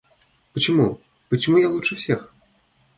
[0.53, 0.99] Почему,
[1.29, 2.33] почему я лучше всех?